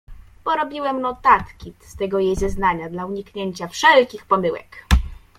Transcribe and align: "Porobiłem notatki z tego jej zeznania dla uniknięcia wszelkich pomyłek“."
"Porobiłem 0.43 1.01
notatki 1.01 1.73
z 1.79 1.95
tego 1.95 2.19
jej 2.19 2.35
zeznania 2.35 2.89
dla 2.89 3.05
uniknięcia 3.05 3.67
wszelkich 3.67 4.25
pomyłek“." 4.25 4.85